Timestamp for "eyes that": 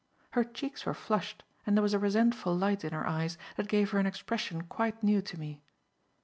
3.05-3.67